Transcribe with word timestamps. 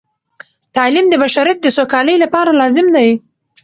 تعلیم 0.75 1.05
د 1.09 1.13
بشریت 1.23 1.57
د 1.61 1.67
سوکالۍ 1.77 2.15
لپاره 2.23 2.57
لازم 2.61 2.85
دی. 2.95 3.09